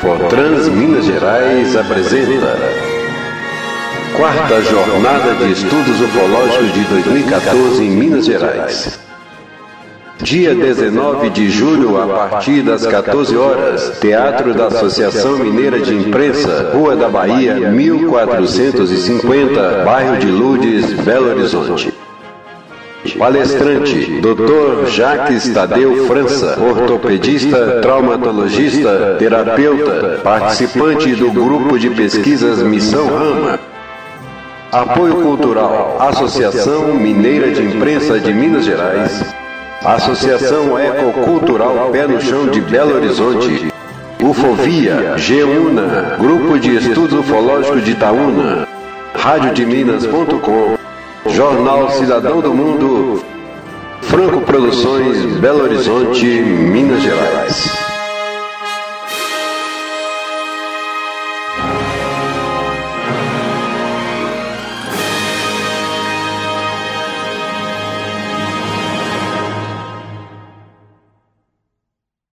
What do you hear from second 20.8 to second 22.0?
Belo Horizonte.